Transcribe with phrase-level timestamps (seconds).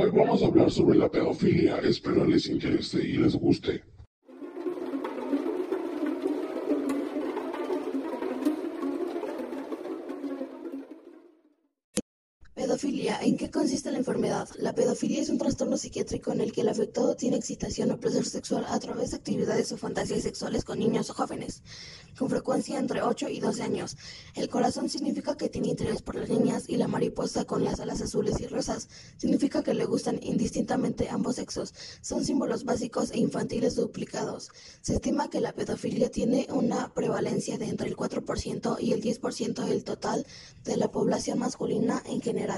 [0.00, 3.82] Hoy vamos a hablar sobre la pedofilia, espero les interese y les guste.
[12.68, 13.18] Pedofilia.
[13.22, 14.46] ¿En qué consiste la enfermedad?
[14.58, 18.26] La pedofilia es un trastorno psiquiátrico en el que el afectado tiene excitación o placer
[18.26, 21.62] sexual a través de actividades o fantasías sexuales con niños o jóvenes,
[22.18, 23.96] con frecuencia entre 8 y 12 años.
[24.34, 28.02] El corazón significa que tiene interés por las niñas y la mariposa con las alas
[28.02, 31.72] azules y rosas significa que le gustan indistintamente ambos sexos.
[32.02, 34.50] Son símbolos básicos e infantiles duplicados.
[34.82, 39.64] Se estima que la pedofilia tiene una prevalencia de entre el 4% y el 10%
[39.64, 40.26] del total
[40.64, 42.57] de la población masculina en general.